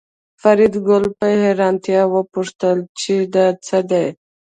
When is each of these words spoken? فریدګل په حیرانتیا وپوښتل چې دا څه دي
فریدګل 0.41 1.03
په 1.17 1.27
حیرانتیا 1.43 2.01
وپوښتل 2.13 2.77
چې 2.99 3.13
دا 3.35 3.47
څه 3.65 3.79
دي 3.89 4.05